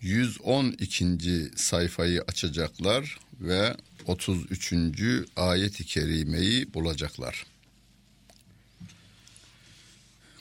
[0.00, 1.50] 112.
[1.56, 4.74] sayfayı açacaklar ve 33.
[5.36, 7.46] ayet-i kerimeyi bulacaklar.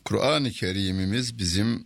[0.06, 1.86] Kur'an-ı Kerim'imiz bizim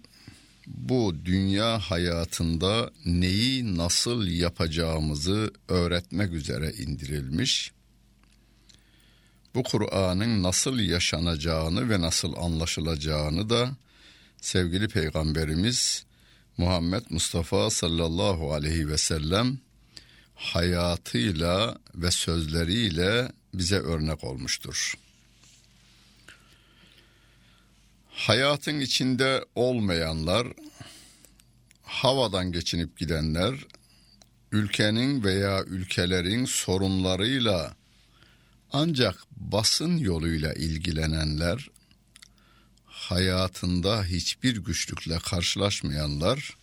[0.68, 7.72] bu dünya hayatında neyi nasıl yapacağımızı öğretmek üzere indirilmiş.
[9.56, 13.76] Bu Kur'an'ın nasıl yaşanacağını ve nasıl anlaşılacağını da
[14.42, 16.06] sevgili peygamberimiz
[16.58, 19.60] Muhammed Mustafa sallallahu aleyhi ve sellem
[20.36, 24.94] hayatıyla ve sözleriyle bize örnek olmuştur.
[28.18, 30.48] Hayatın içinde olmayanlar,
[31.84, 33.56] havadan geçinip gidenler,
[34.52, 37.76] ülkenin veya ülkelerin sorunlarıyla
[38.72, 41.70] ancak basın yoluyla ilgilenenler,
[42.86, 46.58] hayatında hiçbir güçlükle karşılaşmayanlar,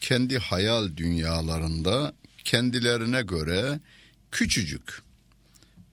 [0.00, 3.80] kendi hayal dünyalarında kendilerine göre
[4.30, 5.02] küçücük,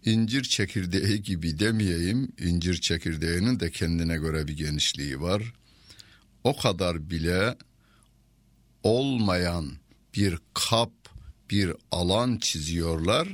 [0.05, 5.53] incir çekirdeği gibi demeyeyim, incir çekirdeğinin de kendine göre bir genişliği var.
[6.43, 7.55] O kadar bile
[8.83, 9.71] olmayan
[10.15, 10.91] bir kap,
[11.49, 13.27] bir alan çiziyorlar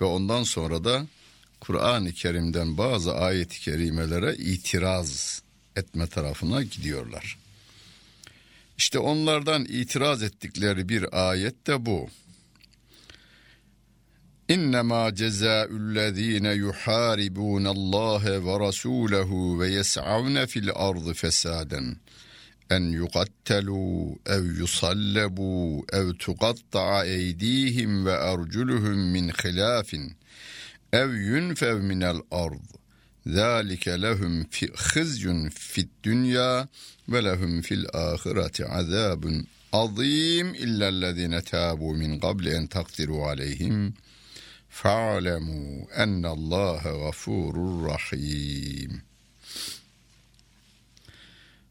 [0.00, 1.06] ve ondan sonra da
[1.60, 5.42] Kur'an-ı Kerim'den bazı ayet-i kerimelere itiraz
[5.76, 7.38] etme tarafına gidiyorlar.
[8.78, 12.08] İşte onlardan itiraz ettikleri bir ayet de bu.
[14.50, 21.96] إنما جزاء الذين يحاربون الله ورسوله ويسعون في الأرض فسادا
[22.72, 29.96] أن يقتلوا أو يصلبوا أو تقطع أيديهم وأرجلهم من خلاف
[30.94, 32.66] أو ينفوا من الأرض.
[33.28, 36.66] ذلك لهم في خزي في الدنيا
[37.08, 43.92] ولهم في الآخرة عذاب عظيم إلا الذين تابوا من قبل أن تقدروا عليهم.
[44.84, 49.02] Aleyhim fa'lemu ennallâhe gafurur rahim.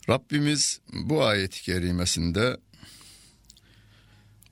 [0.10, 2.58] Rabbimiz bu ayet-i kerimesinde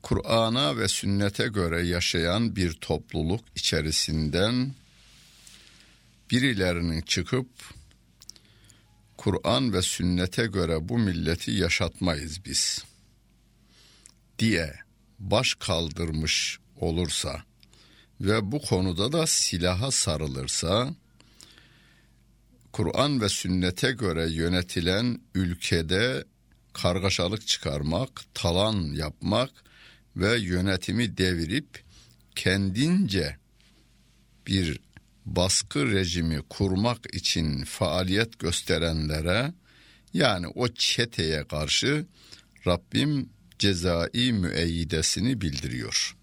[0.02, 4.74] Kur'an'a ve sünnete göre yaşayan bir topluluk içerisinden
[6.30, 7.48] birilerinin çıkıp
[9.16, 12.84] Kur'an ve sünnete göre bu milleti yaşatmayız biz
[14.38, 14.74] diye
[15.18, 17.44] baş kaldırmış olursa
[18.24, 20.94] ve bu konuda da silaha sarılırsa
[22.72, 26.24] Kur'an ve sünnete göre yönetilen ülkede
[26.72, 29.50] kargaşalık çıkarmak, talan yapmak
[30.16, 31.82] ve yönetimi devirip
[32.36, 33.36] kendince
[34.46, 34.80] bir
[35.26, 39.52] baskı rejimi kurmak için faaliyet gösterenlere
[40.14, 42.06] yani o çeteye karşı
[42.66, 46.16] Rabbim cezai müeyyidesini bildiriyor.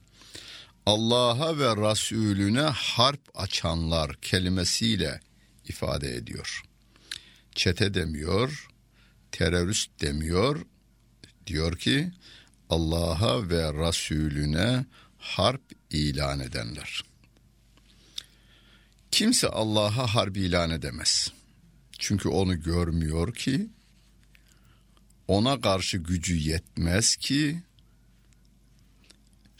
[0.91, 5.19] Allah'a ve Resulüne harp açanlar kelimesiyle
[5.65, 6.63] ifade ediyor.
[7.55, 8.67] Çete demiyor,
[9.31, 10.65] terörist demiyor.
[11.47, 12.11] Diyor ki
[12.69, 14.85] Allah'a ve Resulüne
[15.17, 17.01] harp ilan edenler.
[19.11, 21.31] Kimse Allah'a harp ilan edemez.
[21.99, 23.69] Çünkü onu görmüyor ki,
[25.27, 27.61] ona karşı gücü yetmez ki,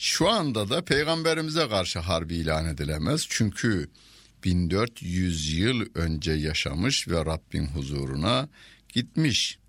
[0.01, 3.25] şu anda da peygamberimize karşı harbi ilan edilemez.
[3.29, 3.89] Çünkü
[4.43, 8.49] 1400 yıl önce yaşamış ve Rabbin huzuruna
[8.89, 9.59] gitmiş.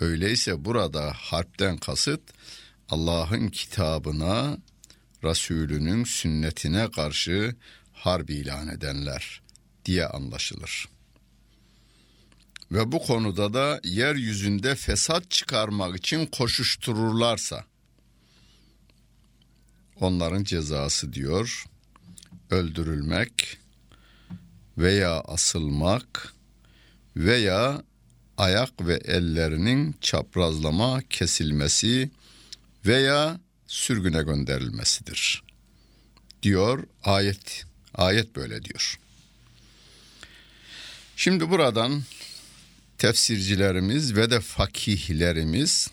[0.00, 2.20] Öyleyse burada harpten kasıt
[2.88, 4.58] Allah'ın kitabına,
[5.24, 7.56] Resulünün sünnetine karşı
[7.92, 9.42] harbi ilan edenler
[9.84, 10.88] diye anlaşılır.
[12.72, 17.69] Ve bu konuda da yeryüzünde fesat çıkarmak için koşuştururlarsa
[20.00, 21.64] onların cezası diyor
[22.50, 23.58] öldürülmek
[24.78, 26.34] veya asılmak
[27.16, 27.82] veya
[28.38, 32.10] ayak ve ellerinin çaprazlama kesilmesi
[32.86, 35.42] veya sürgüne gönderilmesidir.
[36.42, 37.64] Diyor ayet.
[37.94, 38.98] Ayet böyle diyor.
[41.16, 42.02] Şimdi buradan
[42.98, 45.90] tefsircilerimiz ve de fakihlerimiz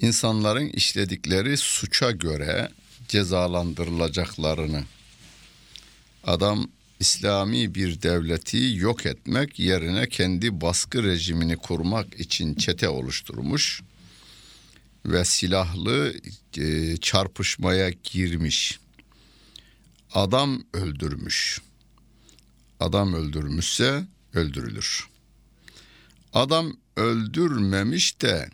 [0.00, 2.68] insanların işledikleri suça göre
[3.08, 4.84] cezalandırılacaklarını
[6.24, 6.68] adam
[7.00, 13.82] İslami bir devleti yok etmek yerine kendi baskı rejimini kurmak için çete oluşturmuş
[15.06, 16.14] ve silahlı
[16.58, 18.78] e, çarpışmaya girmiş.
[20.14, 21.60] Adam öldürmüş.
[22.80, 24.04] Adam öldürmüşse
[24.34, 25.08] öldürülür.
[26.32, 28.50] Adam öldürmemiş de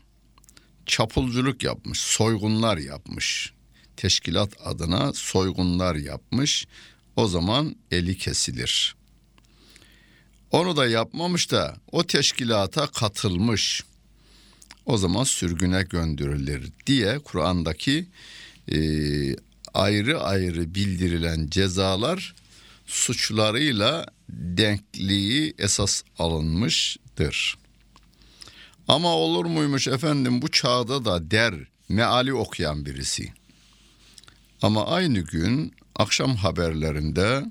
[0.86, 3.52] çapulculuk yapmış, soygunlar yapmış.
[3.96, 6.66] Teşkilat adına soygunlar yapmış.
[7.16, 8.96] O zaman eli kesilir.
[10.50, 13.82] Onu da yapmamış da o teşkilata katılmış.
[14.86, 18.06] O zaman sürgüne gönderilir diye Kur'an'daki
[18.72, 18.78] e,
[19.74, 22.34] ayrı ayrı bildirilen cezalar
[22.86, 27.58] suçlarıyla denkliği esas alınmıştır.
[28.88, 31.54] Ama olur muymuş efendim bu çağda da der
[31.88, 33.32] meali okuyan birisi.
[34.62, 37.44] Ama aynı gün akşam haberlerinde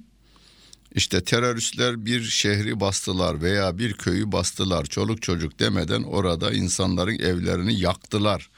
[0.95, 7.79] işte teröristler bir şehri bastılar veya bir köyü bastılar çoluk çocuk demeden orada insanların evlerini
[7.79, 8.49] yaktılar.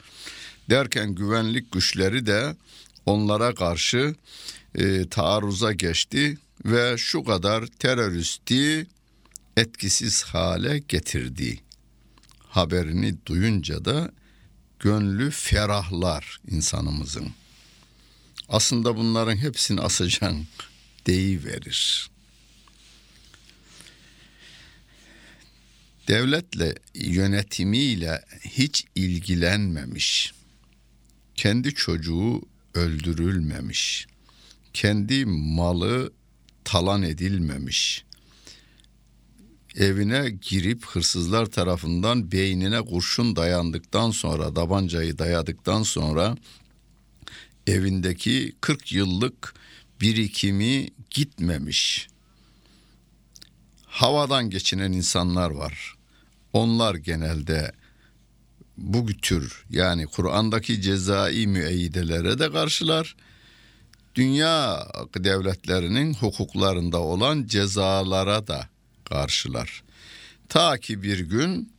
[0.70, 2.56] Derken güvenlik güçleri de
[3.06, 4.14] onlara karşı
[4.74, 8.86] e, taarruza geçti ve şu kadar teröristi
[9.56, 11.65] etkisiz hale getirdi.
[12.56, 14.12] Haberini duyunca da
[14.80, 17.32] gönlü ferahlar insanımızın.
[18.48, 20.46] Aslında bunların hepsini asacan
[21.06, 22.10] deyiverir.
[26.08, 30.32] Devletle yönetimiyle hiç ilgilenmemiş.
[31.34, 32.42] Kendi çocuğu
[32.74, 34.06] öldürülmemiş.
[34.72, 36.12] Kendi malı
[36.64, 38.04] talan edilmemiş.
[39.76, 46.36] Evine girip hırsızlar tarafından beynine kurşun dayandıktan sonra, tabancayı dayadıktan sonra
[47.66, 49.54] evindeki 40 yıllık
[50.00, 52.08] birikimi gitmemiş.
[53.86, 55.94] Havadan geçinen insanlar var.
[56.52, 57.72] Onlar genelde
[58.78, 63.16] bu tür yani Kur'an'daki cezai müeyyidelere de karşılar.
[64.14, 64.86] Dünya
[65.16, 68.68] devletlerinin hukuklarında olan cezalara da
[69.08, 69.82] karşılar.
[70.48, 71.72] Ta ki bir gün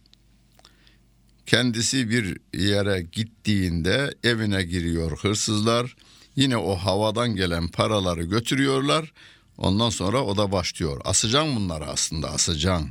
[1.46, 5.96] kendisi bir yere gittiğinde evine giriyor hırsızlar.
[6.36, 9.14] Yine o havadan gelen paraları götürüyorlar.
[9.58, 11.02] Ondan sonra o da başlıyor.
[11.06, 12.90] Asacan bunları aslında asacan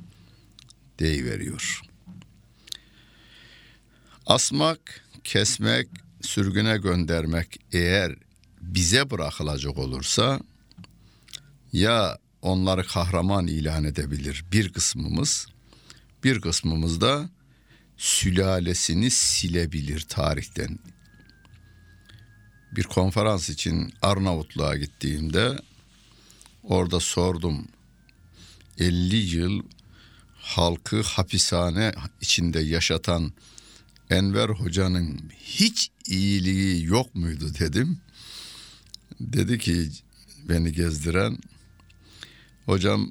[0.98, 1.82] deyiveriyor.
[4.26, 5.88] Asmak, kesmek,
[6.20, 8.14] sürgüne göndermek eğer
[8.60, 10.40] bize bırakılacak olursa
[11.72, 15.46] ya onları kahraman ilan edebilir bir kısmımız,
[16.24, 17.30] bir kısmımız da
[17.96, 20.78] sülalesini silebilir tarihten.
[22.72, 25.58] Bir konferans için Arnavutluğa gittiğimde
[26.62, 27.68] orada sordum.
[28.78, 29.62] 50 yıl
[30.36, 33.32] halkı hapishane içinde yaşatan
[34.10, 38.00] Enver Hoca'nın hiç iyiliği yok muydu dedim.
[39.20, 39.90] Dedi ki
[40.48, 41.38] beni gezdiren
[42.66, 43.10] hocam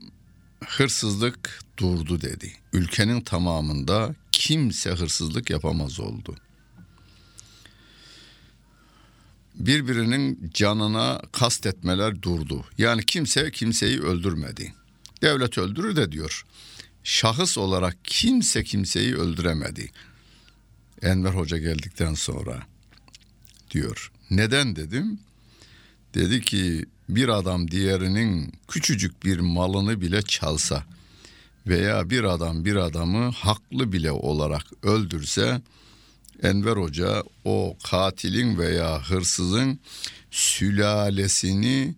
[0.66, 2.54] hırsızlık durdu dedi.
[2.74, 6.36] Ülkenin tamamında kimse hırsızlık yapamaz oldu.
[9.56, 12.66] Birbirinin canına kastetmeler durdu.
[12.78, 14.74] Yani kimse kimseyi öldürmedi.
[15.22, 16.46] Devlet öldürür de diyor.
[17.04, 19.92] Şahıs olarak kimse kimseyi öldüremedi.
[21.02, 22.68] Enver Hoca geldikten sonra
[23.72, 24.12] diyor.
[24.30, 25.20] Neden dedim?
[26.16, 30.84] Dedi ki bir adam diğerinin küçücük bir malını bile çalsa
[31.68, 35.62] veya bir adam bir adamı haklı bile olarak öldürse
[36.44, 39.80] Enver Hoca o katilin veya hırsızın
[40.32, 41.96] sülalesini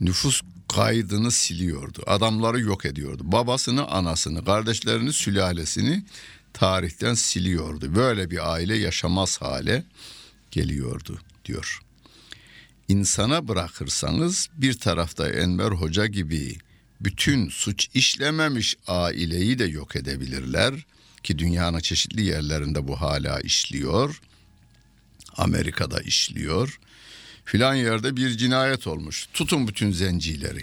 [0.00, 2.02] nüfus kaydını siliyordu.
[2.06, 3.22] Adamları yok ediyordu.
[3.24, 6.04] Babasını, anasını, kardeşlerini, sülalesini
[6.52, 7.94] tarihten siliyordu.
[7.94, 9.84] Böyle bir aile yaşamaz hale
[10.50, 11.80] geliyordu diyor.
[12.90, 16.58] İnsana bırakırsanız bir tarafta Enver Hoca gibi
[17.00, 20.74] bütün suç işlememiş aileyi de yok edebilirler
[21.22, 24.20] ki dünyanın çeşitli yerlerinde bu hala işliyor.
[25.36, 26.80] Amerika'da işliyor.
[27.44, 29.26] Filan yerde bir cinayet olmuş.
[29.34, 30.62] Tutun bütün zencileri.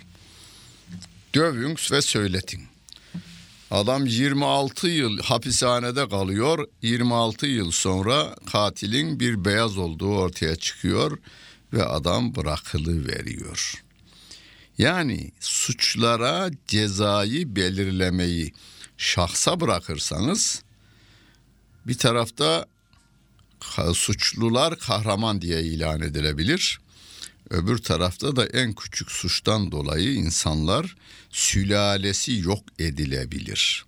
[1.35, 2.61] Dövün ve söyletin.
[3.71, 6.67] Adam 26 yıl hapishanede kalıyor.
[6.81, 11.17] 26 yıl sonra katilin bir beyaz olduğu ortaya çıkıyor
[11.73, 13.83] ve adam bırakılı veriyor.
[14.77, 18.53] Yani suçlara cezayı belirlemeyi
[18.97, 20.63] şahsa bırakırsanız
[21.87, 22.65] bir tarafta
[23.93, 26.79] suçlular kahraman diye ilan edilebilir.
[27.49, 30.95] Öbür tarafta da en küçük suçtan dolayı insanlar
[31.29, 33.85] sülalesi yok edilebilir.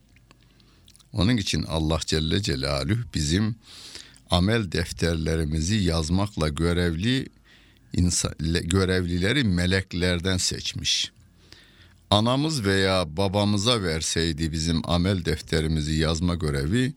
[1.13, 3.55] Onun için Allah Celle Celaluhu bizim
[4.29, 7.29] amel defterlerimizi yazmakla görevli
[7.93, 11.11] insan, görevlileri meleklerden seçmiş.
[12.09, 16.93] Anamız veya babamıza verseydi bizim amel defterimizi yazma görevi,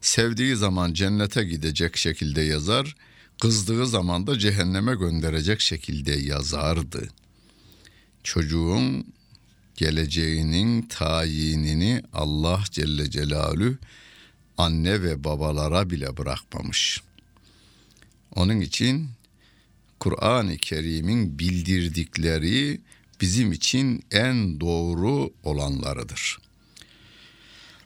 [0.00, 2.96] sevdiği zaman cennete gidecek şekilde yazar,
[3.40, 7.08] kızdığı zaman da cehenneme gönderecek şekilde yazardı.
[8.24, 9.06] Çocuğun
[9.76, 13.76] geleceğinin tayinini Allah Celle Celaluhu
[14.58, 17.02] anne ve babalara bile bırakmamış.
[18.34, 19.08] Onun için
[20.00, 22.80] Kur'an-ı Kerim'in bildirdikleri
[23.20, 26.38] bizim için en doğru olanlarıdır.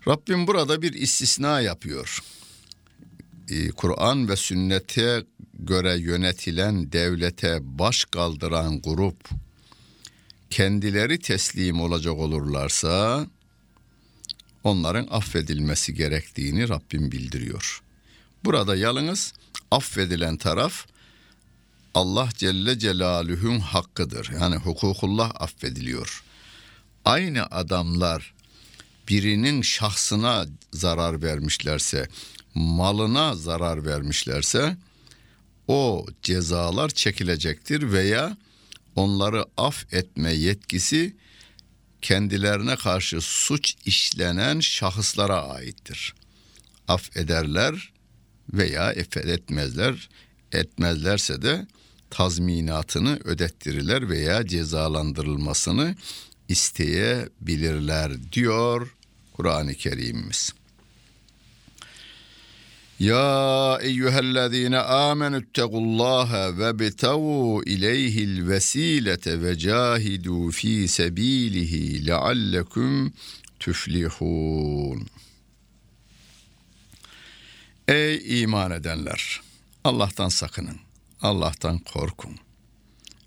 [0.09, 2.19] Rabbim burada bir istisna yapıyor.
[3.49, 5.25] Ee, Kur'an ve sünnete
[5.59, 9.29] göre yönetilen devlete baş kaldıran grup
[10.51, 13.27] kendileri teslim olacak olurlarsa
[14.65, 17.83] onların affedilmesi gerektiğini Rabbim bildiriyor.
[18.45, 19.35] Burada yalnız
[19.71, 20.87] affedilen taraf
[21.95, 24.31] Allah Celle Celaluhu'nun hakkıdır.
[24.41, 26.25] Yani hukukullah affediliyor.
[27.05, 28.35] Aynı adamlar
[29.09, 32.09] birinin şahsına zarar vermişlerse,
[32.55, 34.77] malına zarar vermişlerse
[35.69, 38.37] o cezalar çekilecektir veya
[38.97, 41.17] onları af etme yetkisi
[42.03, 46.15] kendilerine karşı suç işlenen şahıslara aittir.
[46.89, 47.93] Af ederler
[48.53, 50.09] veya etmezler.
[50.53, 51.67] Etmezlerse de
[52.15, 55.95] tazminatını ödettirirler veya cezalandırılmasını
[56.49, 58.95] isteyebilirler diyor
[59.33, 60.53] Kur'an-ı Kerim'imiz.
[62.99, 73.13] Ya eyyühellezine amenü ettequllaha ve betavu ileyhil vesilete ve cahidu fi sebilihi leallekum
[73.61, 75.07] tüflihun.
[77.89, 79.41] Ey iman edenler!
[79.85, 80.84] Allah'tan sakının.
[81.25, 82.37] Allah'tan korkun.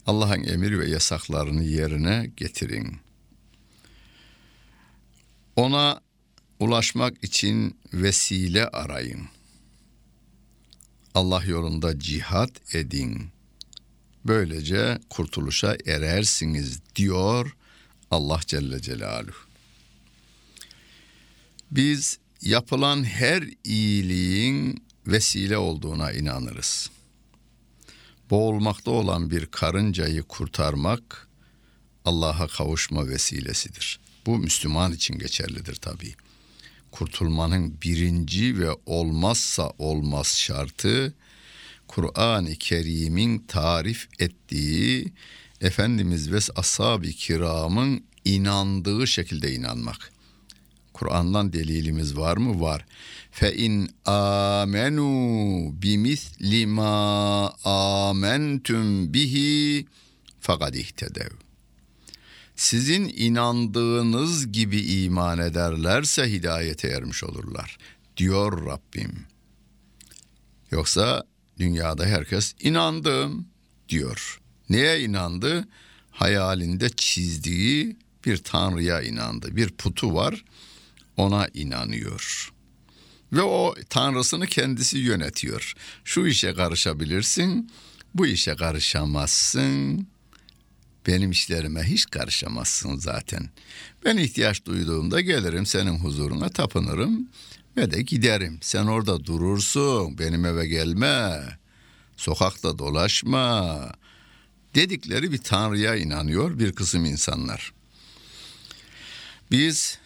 [0.06, 2.98] Allah'ın emir ve yasaklarını yerine getirin.
[5.56, 6.02] Ona
[6.60, 9.28] ulaşmak için vesile arayın.
[11.14, 13.30] Allah yolunda cihat edin.
[14.26, 17.56] Böylece kurtuluşa erersiniz diyor
[18.12, 19.48] Allah Celle Celaluhu.
[21.72, 26.97] Biz yapılan her iyiliğin vesile olduğuna inanırız
[28.30, 31.28] boğulmakta olan bir karıncayı kurtarmak
[32.06, 34.00] Allah'a kavuşma vesilesidir.
[34.26, 36.16] Bu Müslüman için geçerlidir tabii.
[36.92, 41.14] Kurtulmanın birinci ve olmazsa olmaz şartı
[41.88, 45.14] Kur'an-ı Kerim'in tarif ettiği
[45.62, 50.12] Efendimiz ve ashab-ı kiramın inandığı şekilde inanmak.
[50.98, 52.62] Kur'an'dan delilimiz var mı?
[52.62, 52.86] Var.
[53.32, 55.10] Fe in amenu
[55.82, 59.86] bimisli ma amentum bihi
[60.40, 61.30] fakat ihtedev.
[62.56, 67.78] Sizin inandığınız gibi iman ederlerse hidayete ermiş olurlar
[68.18, 69.26] diyor Rabbim.
[70.72, 71.24] Yoksa
[71.60, 73.48] dünyada herkes inandım
[73.90, 74.42] diyor.
[74.70, 75.68] Neye inandı?
[76.12, 79.56] Hayalinde çizdiği bir tanrıya inandı.
[79.56, 80.44] Bir putu var
[81.18, 82.52] ona inanıyor.
[83.34, 85.74] Ve o tanrısını kendisi yönetiyor.
[86.04, 87.72] Şu işe karışabilirsin,
[88.14, 90.08] bu işe karışamazsın.
[91.08, 93.50] Benim işlerime hiç karışamazsın zaten.
[94.06, 97.30] Ben ihtiyaç duyduğumda gelirim senin huzuruna tapınırım
[97.78, 98.60] ve de giderim.
[98.62, 101.44] Sen orada durursun, benim eve gelme,
[102.18, 103.80] sokakta dolaşma
[104.76, 107.74] dedikleri bir tanrıya inanıyor bir kısım insanlar.
[109.52, 110.00] Biz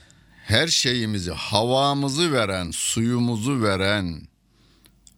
[0.51, 4.22] her şeyimizi, havamızı veren, suyumuzu veren,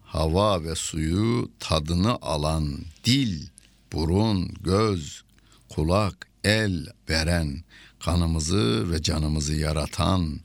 [0.02, 3.46] hava ve suyu tadını alan, dil,
[3.92, 5.22] burun, göz,
[5.68, 7.64] kulak, el veren,
[8.00, 10.40] kanımızı ve canımızı yaratan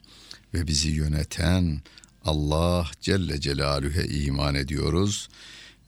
[0.54, 1.80] ve bizi yöneten
[2.24, 5.28] Allah Celle Celaluhu'ya iman ediyoruz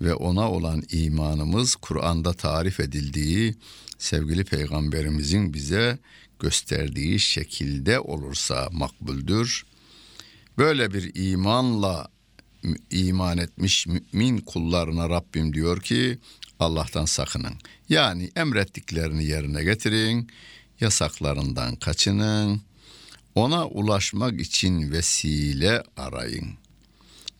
[0.00, 3.54] ve ona olan imanımız Kur'an'da tarif edildiği
[3.98, 5.98] sevgili peygamberimizin bize
[6.42, 9.66] gösterdiği şekilde olursa makbuldür.
[10.58, 12.08] Böyle bir imanla
[12.90, 16.18] iman etmiş mümin kullarına Rabbim diyor ki
[16.58, 17.54] Allah'tan sakının.
[17.88, 20.28] Yani emrettiklerini yerine getirin,
[20.80, 22.62] yasaklarından kaçının.
[23.34, 26.61] Ona ulaşmak için vesile arayın.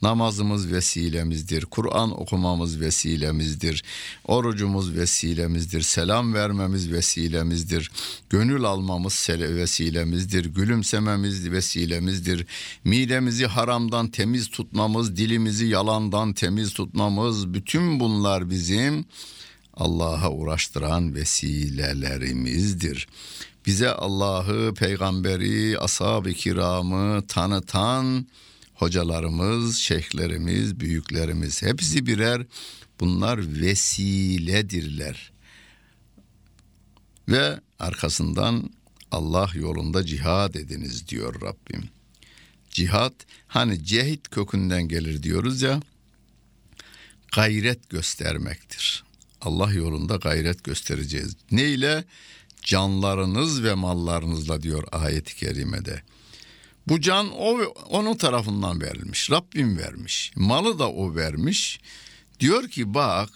[0.03, 3.85] Namazımız vesilemizdir, Kur'an okumamız vesilemizdir,
[4.25, 7.91] orucumuz vesilemizdir, selam vermemiz vesilemizdir,
[8.31, 12.47] gönül almamız vesilemizdir, gülümsememiz vesilemizdir,
[12.85, 19.05] midemizi haramdan temiz tutmamız, dilimizi yalandan temiz tutmamız, bütün bunlar bizim
[19.75, 23.09] Allah'a uğraştıran vesilelerimizdir.
[23.67, 28.27] Bize Allah'ı, peygamberi, ashab-ı kiramı tanıtan
[28.75, 32.47] hocalarımız, şeyhlerimiz, büyüklerimiz hepsi birer
[33.01, 35.33] bunlar vesiledirler.
[37.29, 38.71] Ve arkasından
[39.11, 41.89] Allah yolunda cihad ediniz diyor Rabbim.
[42.71, 43.15] Cihad
[43.49, 45.81] hani cehit kökünden gelir diyoruz ya
[47.33, 49.05] gayret göstermektir.
[49.41, 51.37] Allah yolunda gayret göstereceğiz.
[51.51, 52.05] Ne ile?
[52.63, 56.03] Canlarınız ve mallarınızla diyor ayet-i kerimede.
[56.89, 57.59] Bu can o
[57.91, 59.31] onun tarafından verilmiş.
[59.31, 60.33] Rabbim vermiş.
[60.37, 61.81] Malı da o vermiş.
[62.41, 63.31] Diyor ki bak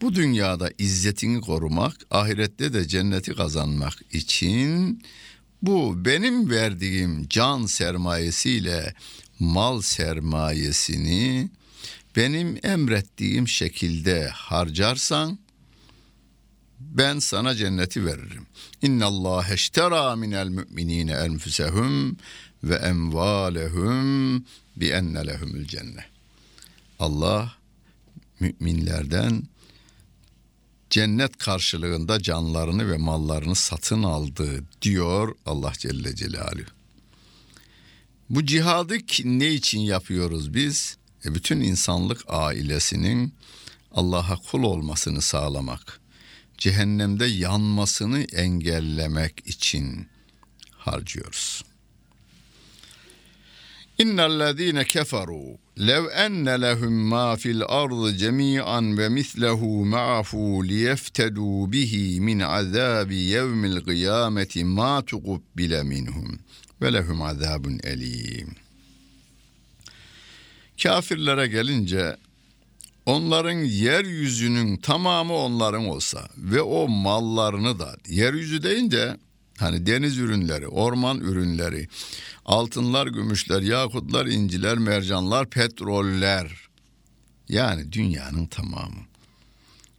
[0.00, 5.02] bu dünyada izzetini korumak, ahirette de cenneti kazanmak için
[5.62, 8.94] bu benim verdiğim can sermayesiyle
[9.38, 11.50] mal sermayesini
[12.16, 15.38] benim emrettiğim şekilde harcarsan
[16.80, 18.46] ben sana cenneti veririm.
[18.82, 22.16] İnna Allah eştera minel müminine enfusehum
[22.64, 24.44] ve emvalehum
[24.76, 26.04] bi enne lehumul cennet.
[26.98, 27.56] Allah
[28.40, 29.42] müminlerden
[30.90, 36.70] cennet karşılığında canlarını ve mallarını satın aldı diyor Allah Celle Celaluhu.
[38.30, 40.96] Bu cihadı ne için yapıyoruz biz?
[41.24, 43.34] E bütün insanlık ailesinin
[43.92, 46.00] Allah'a kul olmasını sağlamak,
[46.58, 50.08] cehennemde yanmasını engellemek için
[50.70, 51.62] harcıyoruz.
[54.02, 62.40] İnnellezîne keferû lev enne lehum mâ fil ardı cemî'an ve mislehu ma'ahu liyeftedû bihi min
[62.40, 66.38] azâbi yevmil kıyâmeti mâ tukubbile minhum
[66.82, 67.80] ve lehum azâbun.
[70.82, 72.16] Kafirlere gelince
[73.06, 79.16] onların yeryüzünün tamamı onların olsa ve o mallarını da yeryüzü deyince
[79.62, 81.88] hani deniz ürünleri, orman ürünleri,
[82.44, 86.68] altınlar, gümüşler, yakutlar, inciler, mercanlar, petroller.
[87.48, 89.02] Yani dünyanın tamamı.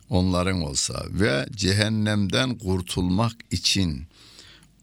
[0.09, 4.07] Onların olsa ve cehennemden kurtulmak için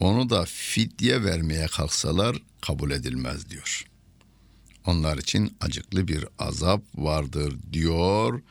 [0.01, 3.85] onu da fidye vermeye kalksalar kabul edilmez diyor.
[4.87, 8.43] Onlar için acıklı bir azap vardır diyor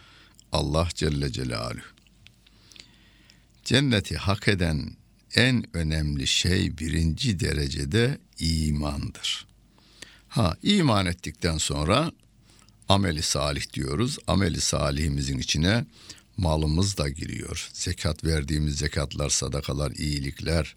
[0.52, 1.82] Allah Celle Celaluhu.
[3.64, 4.99] Cenneti hak eden
[5.36, 9.48] en önemli şey birinci derecede imandır.
[10.28, 12.12] Ha iman ettikten sonra
[12.90, 14.18] ameli salih diyoruz.
[14.28, 15.86] Ameli salihimizin içine
[16.38, 17.70] malımız da giriyor.
[17.74, 20.76] Zekat verdiğimiz zekatlar, sadakalar, iyilikler,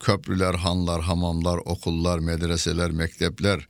[0.00, 3.68] köprüler, hanlar, hamamlar, okullar, medreseler, mektepler,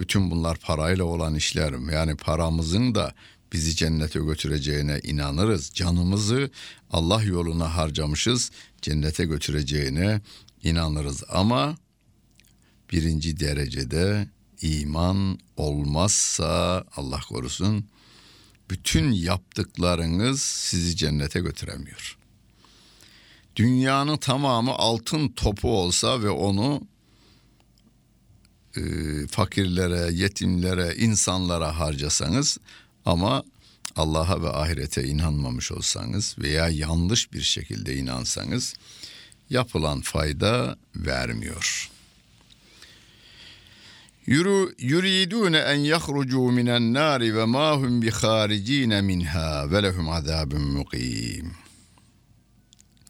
[0.00, 1.92] bütün bunlar parayla olan işler.
[1.92, 3.14] Yani paramızın da
[3.52, 5.70] bizi cennete götüreceğine inanırız.
[5.74, 6.50] Canımızı
[6.90, 8.50] Allah yoluna harcamışız,
[8.82, 10.20] cennete götüreceğine
[10.62, 11.22] inanırız.
[11.28, 11.76] Ama
[12.92, 14.28] birinci derecede
[14.62, 17.84] iman olmazsa Allah korusun
[18.70, 22.16] bütün yaptıklarınız sizi cennete götüremiyor.
[23.56, 26.82] Dünyanın tamamı altın topu olsa ve onu
[28.76, 28.82] e,
[29.26, 32.58] fakirlere, yetimlere, insanlara harcasanız
[33.06, 33.44] ama
[33.96, 38.74] Allah'a ve ahirete inanmamış olsanız veya yanlış bir şekilde inansanız
[39.50, 41.90] yapılan fayda vermiyor.
[44.26, 50.62] Yuru yuridun en yahrucu minen nari ve ma hum bi haricin minha ve lehum azabun
[50.62, 51.52] muqim.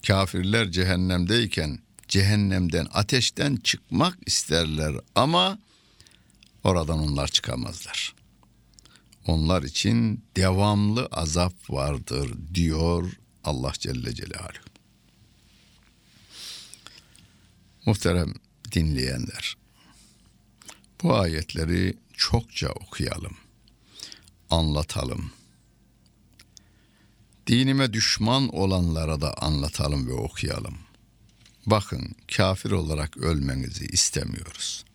[0.07, 5.59] Kafirler cehennemdeyken cehennemden, ateşten çıkmak isterler ama
[6.63, 8.20] oradan onlar çıkamazlar.
[9.27, 13.11] Onlar için devamlı azap vardır diyor
[13.43, 14.71] Allah Celle Celaluhu.
[17.85, 18.33] Muhterem
[18.71, 19.57] dinleyenler,
[21.03, 23.37] bu ayetleri çokça okuyalım,
[24.49, 25.31] anlatalım.
[27.47, 30.91] Dinime düşman olanlara da anlatalım ve okuyalım.''
[31.65, 34.85] Bakın kafir olarak ölmenizi istemiyoruz.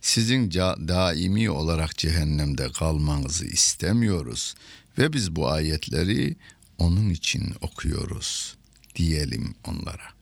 [0.00, 0.50] Sizin
[0.88, 4.54] daimi olarak cehennemde kalmanızı istemiyoruz
[4.98, 6.36] ve biz bu ayetleri
[6.78, 8.56] onun için okuyoruz
[8.96, 10.20] diyelim onlara.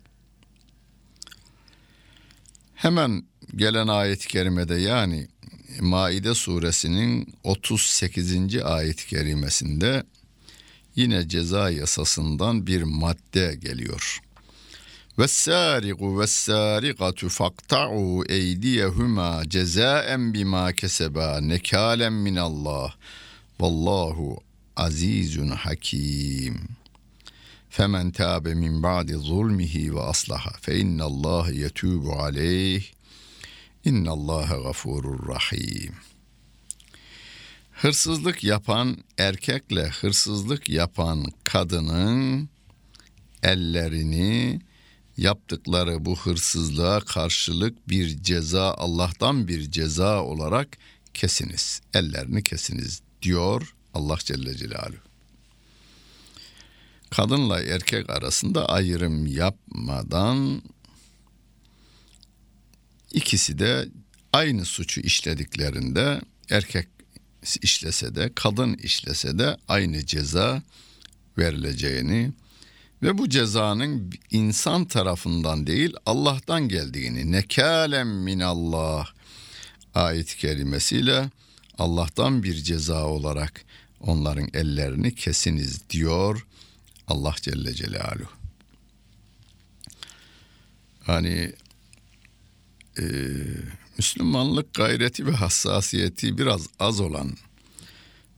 [2.74, 3.24] Hemen
[3.56, 5.28] gelen ayet-i kerimede yani
[5.80, 8.56] Maide suresinin 38.
[8.64, 10.04] ayet-i kerimesinde
[10.96, 14.20] yine ceza yasasından bir madde geliyor.
[15.18, 22.94] Vessariqu vessariqatu faqta'u eydiyehuma cezaen bima keseba nekalen min Allah.
[23.60, 24.38] Vallahu
[24.76, 26.68] azizun hakim.
[27.70, 32.82] Femen tabe min ba'di zulmihi ve aslaha fe innallaha yetubu aleyh.
[33.84, 35.94] İnnallaha gafurur rahim.
[37.72, 42.48] Hırsızlık yapan erkekle hırsızlık yapan kadının
[43.42, 44.60] ellerini
[45.18, 50.78] yaptıkları bu hırsızlığa karşılık bir ceza Allah'tan bir ceza olarak
[51.14, 51.80] kesiniz.
[51.94, 55.08] Ellerini kesiniz diyor Allah Celle Celaluhu.
[57.10, 60.62] Kadınla erkek arasında ayrım yapmadan
[63.12, 63.88] ikisi de
[64.32, 66.88] aynı suçu işlediklerinde erkek
[67.62, 70.62] işlese de kadın işlese de aynı ceza
[71.38, 72.32] verileceğini
[73.02, 79.08] ve bu cezanın insan tarafından değil Allah'tan geldiğini nekalem minallah
[79.94, 81.30] ayet kelimesiyle
[81.78, 83.64] Allah'tan bir ceza olarak
[84.00, 86.46] onların ellerini kesiniz diyor
[87.08, 88.30] Allah Celle Celaluhu.
[91.02, 91.52] Hani
[92.98, 93.04] e,
[93.98, 97.36] Müslümanlık gayreti ve hassasiyeti biraz az olan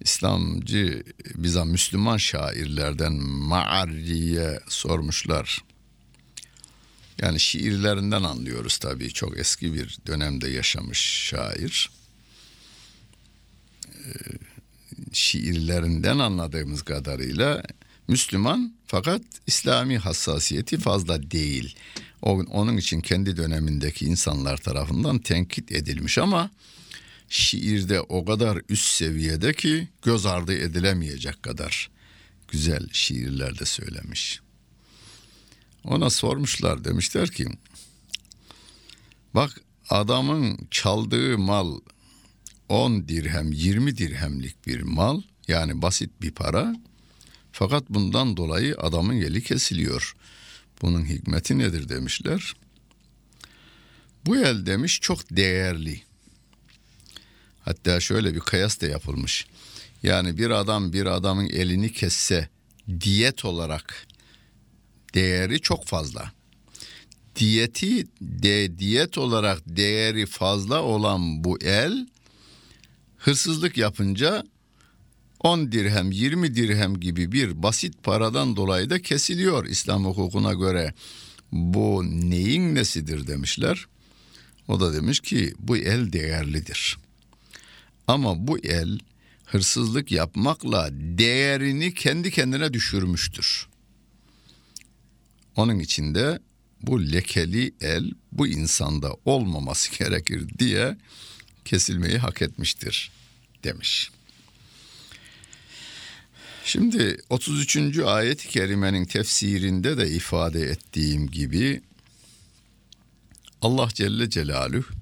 [0.00, 1.02] İslamcı
[1.34, 5.64] bize Müslüman şairlerden Ma'arri'ye sormuşlar.
[7.22, 9.12] Yani şiirlerinden anlıyoruz tabii.
[9.12, 11.90] Çok eski bir dönemde yaşamış şair.
[13.88, 14.10] Ee,
[15.12, 17.62] şiirlerinden anladığımız kadarıyla
[18.08, 21.76] Müslüman fakat İslami hassasiyeti fazla değil.
[22.22, 26.50] Onun için kendi dönemindeki insanlar tarafından tenkit edilmiş ama
[27.30, 31.90] şiirde o kadar üst seviyede ki göz ardı edilemeyecek kadar
[32.48, 34.40] güzel şiirlerde söylemiş.
[35.84, 37.46] Ona sormuşlar demişler ki
[39.34, 41.80] bak adamın çaldığı mal
[42.68, 46.76] 10 dirhem 20 dirhemlik bir mal yani basit bir para
[47.52, 50.16] fakat bundan dolayı adamın eli kesiliyor.
[50.82, 52.54] Bunun hikmeti nedir demişler.
[54.26, 56.09] Bu el demiş çok değerli.
[57.64, 59.46] Hatta şöyle bir kıyas da yapılmış.
[60.02, 62.48] Yani bir adam bir adamın elini kesse
[63.00, 64.06] diyet olarak
[65.14, 66.32] değeri çok fazla.
[67.36, 72.06] Diyeti de diyet olarak değeri fazla olan bu el
[73.18, 74.44] hırsızlık yapınca
[75.40, 80.94] 10 dirhem 20 dirhem gibi bir basit paradan dolayı da kesiliyor İslam hukukuna göre.
[81.52, 83.86] Bu neyin nesidir demişler.
[84.68, 86.98] O da demiş ki bu el değerlidir.
[88.06, 88.98] Ama bu el
[89.44, 93.68] hırsızlık yapmakla değerini kendi kendine düşürmüştür.
[95.56, 96.40] Onun için de
[96.82, 100.96] bu lekeli el bu insanda olmaması gerekir diye
[101.64, 103.10] kesilmeyi hak etmiştir
[103.64, 104.10] demiş.
[106.64, 107.98] Şimdi 33.
[107.98, 111.82] ayet-i kerimenin tefsirinde de ifade ettiğim gibi
[113.62, 114.94] Allah Celle Celaluhu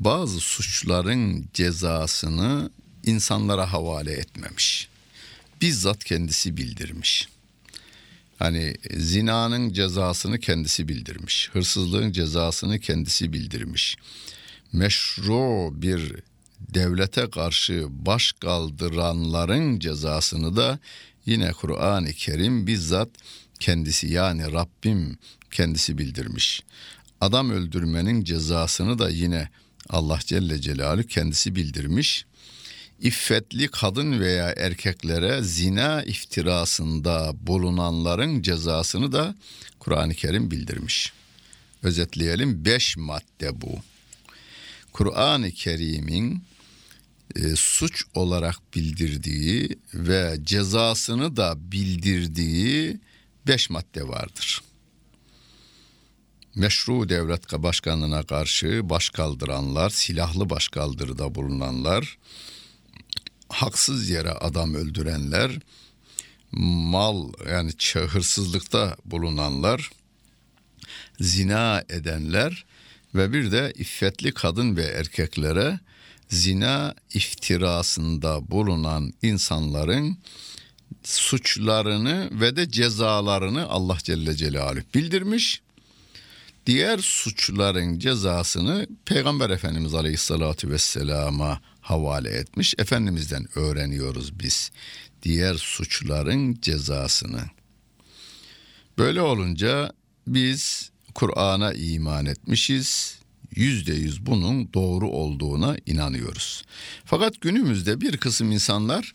[0.00, 2.70] bazı suçların cezasını
[3.04, 4.88] insanlara havale etmemiş.
[5.60, 7.28] Bizzat kendisi bildirmiş.
[8.38, 11.50] Hani zinanın cezasını kendisi bildirmiş.
[11.52, 13.96] Hırsızlığın cezasını kendisi bildirmiş.
[14.72, 16.14] Meşru bir
[16.60, 20.78] devlete karşı baş kaldıranların cezasını da
[21.26, 23.08] yine Kur'an-ı Kerim bizzat
[23.60, 25.18] kendisi yani Rabbim
[25.50, 26.62] kendisi bildirmiş.
[27.20, 29.48] Adam öldürmenin cezasını da yine
[29.88, 32.26] Allah Celle Celaluhu kendisi bildirmiş.
[33.00, 39.34] İffetli kadın veya erkeklere zina iftirasında bulunanların cezasını da
[39.78, 41.12] Kur'an-ı Kerim bildirmiş.
[41.82, 43.78] Özetleyelim beş madde bu.
[44.92, 46.42] Kur'an-ı Kerim'in
[47.36, 53.00] e, suç olarak bildirdiği ve cezasını da bildirdiği
[53.46, 54.62] beş madde vardır
[56.56, 62.18] meşru devlet başkanına karşı baş kaldıranlar, silahlı baş kaldırıda bulunanlar,
[63.48, 65.58] haksız yere adam öldürenler,
[66.52, 69.90] mal yani hırsızlıkta bulunanlar,
[71.20, 72.64] zina edenler
[73.14, 75.80] ve bir de iffetli kadın ve erkeklere
[76.28, 80.18] zina iftirasında bulunan insanların
[81.04, 85.62] suçlarını ve de cezalarını Allah Celle Celaluhu bildirmiş
[86.66, 92.74] diğer suçların cezasını Peygamber Efendimiz Aleyhisselatü Vesselam'a havale etmiş.
[92.78, 94.70] Efendimiz'den öğreniyoruz biz
[95.22, 97.42] diğer suçların cezasını.
[98.98, 99.92] Böyle olunca
[100.26, 103.18] biz Kur'an'a iman etmişiz.
[103.54, 106.64] Yüzde yüz bunun doğru olduğuna inanıyoruz.
[107.04, 109.12] Fakat günümüzde bir kısım insanlar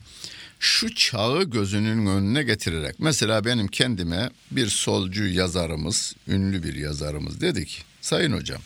[0.62, 7.86] şu çağı gözünün önüne getirerek mesela benim kendime bir solcu yazarımız, ünlü bir yazarımız dedik.
[8.02, 8.62] Sayın hocam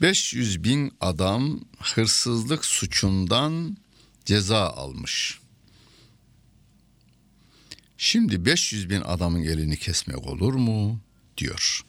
[0.00, 3.76] 500 bin adam hırsızlık suçundan
[4.24, 5.38] ceza almış.
[7.96, 11.00] Şimdi 500 bin adamın elini kesmek olur mu?
[11.38, 11.84] diyor.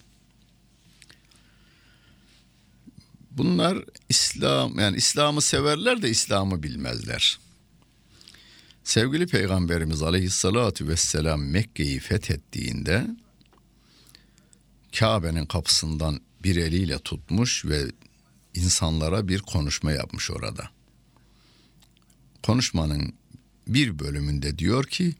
[3.31, 3.77] Bunlar
[4.09, 7.39] İslam yani İslam'ı severler de İslam'ı bilmezler.
[8.89, 13.07] Sevgili Peygamberimiz Aleyhisselatü Vesselam Mekke'yi fethettiğinde
[14.99, 17.85] Kabe'nin kapısından bir eliyle tutmuş ve
[18.53, 20.69] insanlara bir konuşma yapmış orada.
[22.43, 23.13] Konuşmanın
[23.67, 25.15] bir bölümünde diyor ki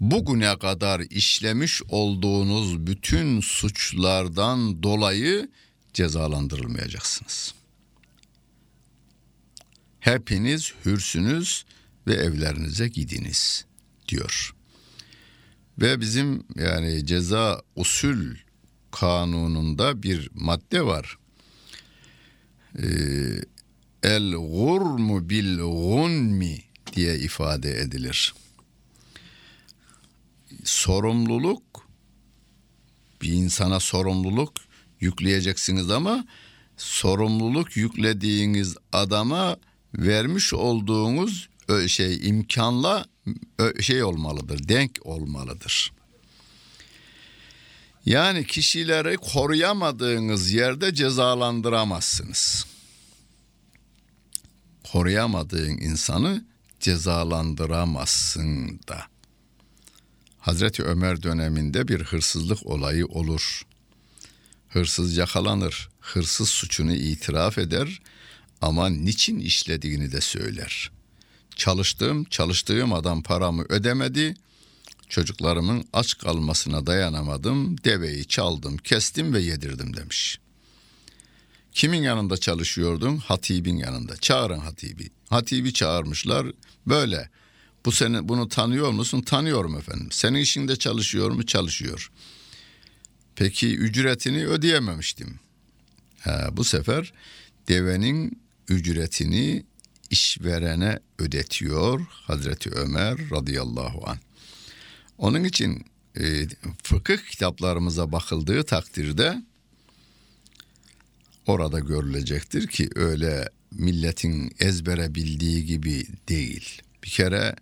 [0.00, 5.50] bugüne kadar işlemiş olduğunuz bütün suçlardan dolayı
[5.92, 7.54] cezalandırılmayacaksınız.
[10.00, 11.64] Hepiniz hürsünüz
[12.06, 13.64] ve evlerinize gidiniz
[14.08, 14.54] diyor.
[15.78, 18.34] Ve bizim yani ceza usul
[18.90, 21.18] kanununda bir madde var.
[22.78, 22.84] Ee,
[24.02, 26.62] El gurmu bil gunmi
[26.96, 28.34] diye ifade edilir.
[30.64, 31.88] Sorumluluk
[33.22, 34.52] bir insana sorumluluk
[35.00, 36.26] yükleyeceksiniz ama
[36.76, 39.56] sorumluluk yüklediğiniz adama
[39.94, 41.48] vermiş olduğunuz
[41.86, 43.04] şey imkanla
[43.80, 45.92] şey olmalıdır, denk olmalıdır.
[48.06, 52.66] Yani kişileri koruyamadığınız yerde cezalandıramazsınız.
[54.92, 56.44] Koruyamadığın insanı
[56.80, 59.06] cezalandıramazsın da.
[60.38, 63.62] Hazreti Ömer döneminde bir hırsızlık olayı olur.
[64.68, 68.02] Hırsız yakalanır, hırsız suçunu itiraf eder
[68.60, 70.90] ama niçin işlediğini de söyler.
[71.56, 74.34] Çalıştığım, çalıştığım adam paramı ödemedi.
[75.08, 77.84] Çocuklarımın aç kalmasına dayanamadım.
[77.84, 80.38] Deveyi çaldım, kestim ve yedirdim demiş.
[81.72, 83.16] Kimin yanında çalışıyordun?
[83.16, 84.16] Hatibin yanında.
[84.16, 85.10] Çağırın hatibi.
[85.28, 86.46] Hatibi çağırmışlar.
[86.86, 87.30] Böyle.
[87.84, 89.20] Bu seni bunu tanıyor musun?
[89.20, 90.08] Tanıyorum efendim.
[90.10, 91.46] Senin işinde çalışıyor mu?
[91.46, 92.10] Çalışıyor.
[93.36, 95.40] Peki ücretini ödeyememiştim.
[96.20, 97.12] Ha, bu sefer
[97.68, 99.64] devenin ücretini
[100.12, 104.18] işverene ödetiyor Hazreti Ömer radıyallahu an.
[105.18, 105.84] Onun için
[106.20, 106.48] e,
[106.82, 109.42] fıkıh kitaplarımıza bakıldığı takdirde
[111.46, 116.82] orada görülecektir ki öyle milletin ezbere bildiği gibi değil.
[117.04, 117.56] Bir kere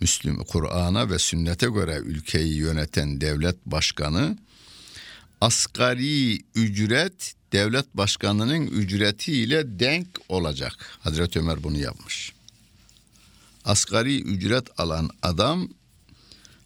[0.00, 4.38] Müslüm Kur'an'a ve sünnete göre ülkeyi yöneten devlet başkanı
[5.42, 10.98] asgari ücret devlet başkanının ücretiyle denk olacak.
[11.00, 12.32] Hazreti Ömer bunu yapmış.
[13.64, 15.68] Asgari ücret alan adam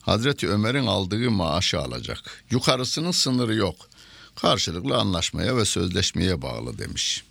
[0.01, 2.45] Hazreti Ömer'in aldığı maaşı alacak.
[2.51, 3.89] Yukarısının sınırı yok.
[4.35, 7.25] Karşılıklı anlaşmaya ve sözleşmeye bağlı demiş.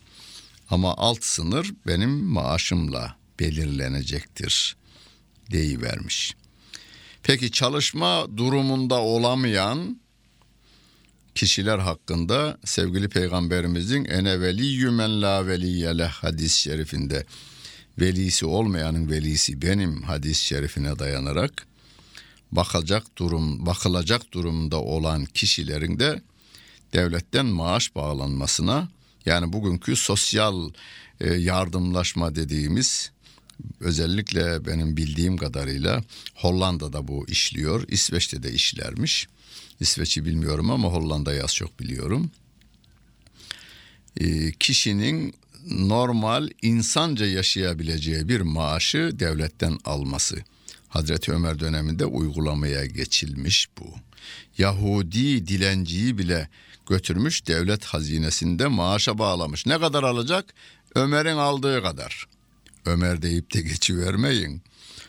[0.70, 4.76] Ama alt sınır benim maaşımla belirlenecektir
[5.52, 6.36] deyivermiş.
[7.24, 10.05] Peki çalışma durumunda olamayan
[11.36, 17.26] kişiler hakkında sevgili peygamberimizin ene veliyyü men la veliyye hadis-i şerifinde
[18.00, 21.68] velisi olmayanın velisi benim hadis-i şerifine dayanarak
[22.52, 26.22] bakacak durum bakılacak durumda olan kişilerin de
[26.94, 28.90] devletten maaş bağlanmasına
[29.26, 30.70] yani bugünkü sosyal
[31.20, 33.12] e, yardımlaşma dediğimiz
[33.80, 36.04] özellikle benim bildiğim kadarıyla
[36.36, 39.28] Hollanda'da bu işliyor, İsveç'te de işlermiş.
[39.80, 42.32] İsveç'i bilmiyorum ama Hollanda'yı az çok biliyorum.
[44.18, 45.34] E, kişinin
[45.70, 50.38] normal insanca yaşayabileceği bir maaşı devletten alması.
[50.90, 53.86] Hazreti Ömer döneminde uygulamaya geçilmiş bu.
[54.58, 56.50] Yahudi dilenciyi bile
[56.90, 59.66] götürmüş devlet hazinesinde maaşa bağlamış.
[59.66, 60.54] Ne kadar alacak?
[60.96, 62.28] Ömer'in aldığı kadar.
[62.86, 64.62] Ömer deyip de geçivermeyin.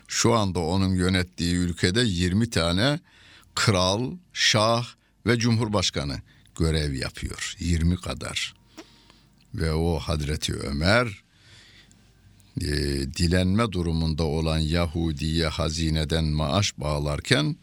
[0.09, 3.01] Şu anda onun yönettiği ülkede 20 tane
[3.57, 4.87] kral, şah
[5.27, 6.21] ve cumhurbaşkanı
[6.59, 7.55] görev yapıyor.
[7.59, 8.55] 20 kadar.
[9.55, 11.23] Ve o Hazreti Ömer
[12.61, 12.67] e,
[13.17, 17.57] dilenme durumunda olan Yahudiye hazineden maaş bağlarken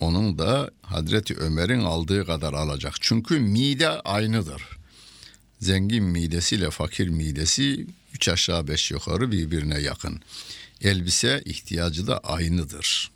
[0.00, 2.94] onun da Hazreti Ömer'in aldığı kadar alacak.
[3.00, 4.62] Çünkü mide aynıdır.
[5.60, 10.20] Zengin midesiyle fakir midesi üç aşağı beş yukarı birbirine yakın.
[10.82, 13.15] Elbise ihtiyacı da aynıdır.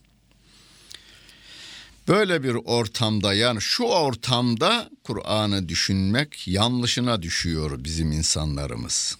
[2.10, 9.18] Böyle bir ortamda yani şu ortamda Kur'an'ı düşünmek yanlışına düşüyor bizim insanlarımız.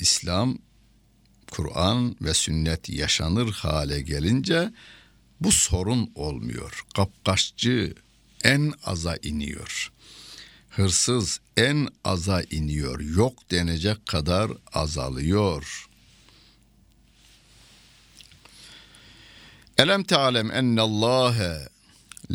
[0.00, 0.58] İslam,
[1.50, 4.72] Kur'an ve sünnet yaşanır hale gelince
[5.40, 6.84] bu sorun olmuyor.
[6.94, 7.94] Kapkaççı
[8.44, 9.92] en aza iniyor.
[10.70, 13.00] Hırsız en aza iniyor.
[13.00, 15.88] Yok denecek kadar azalıyor.
[19.78, 21.71] Elem te'alem ennallâhe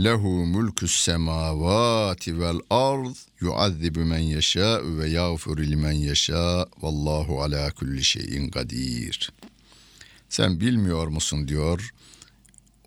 [0.04, 8.04] lehu mulkus semavati vel ard yuazzibu men yeşâ ve yağfiru limen yeşâ vallahu ala kulli
[8.04, 9.32] şeyin kadir.
[10.30, 11.94] Sen bilmiyor musun diyor.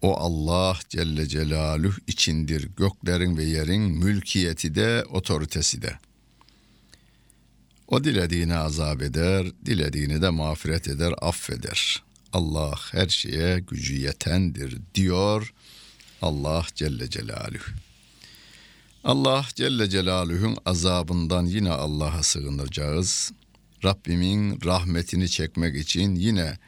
[0.02, 5.98] O Allah Celle Celaluhu içindir göklerin ve yerin mülkiyeti de otoritesi de.
[7.88, 12.02] O dilediğini azap eder, dilediğini de mağfiret eder, affeder.
[12.32, 15.52] Allah her şeye gücü yetendir diyor
[16.22, 17.70] Allah Celle Celaluhu.
[19.04, 23.32] Allah Celle Celaluhu'nun azabından yine Allah'a sığınacağız.
[23.84, 26.58] Rabbimin rahmetini çekmek için yine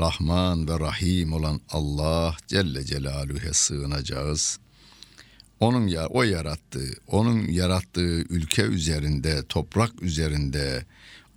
[0.00, 4.58] Rahman ve Rahim olan Allah Celle Celaluhu'ya sığınacağız.
[5.60, 10.84] Onun ya o yarattığı, onun yarattığı ülke üzerinde, toprak üzerinde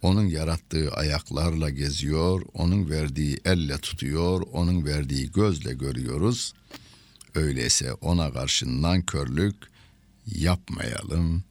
[0.02, 6.54] onun yarattığı ayaklarla geziyor, onun verdiği elle tutuyor, onun verdiği gözle görüyoruz.
[7.36, 9.56] Öyleyse ona karşı nankörlük
[10.26, 11.43] yapmayalım.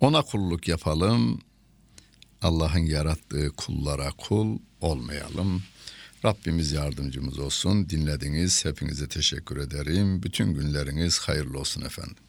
[0.00, 1.40] Ona kulluk yapalım.
[2.42, 5.62] Allah'ın yarattığı kullara kul olmayalım.
[6.24, 7.88] Rabbimiz yardımcımız olsun.
[7.88, 8.64] Dinlediniz.
[8.64, 10.22] Hepinize teşekkür ederim.
[10.22, 12.25] Bütün günleriniz hayırlı olsun efendim.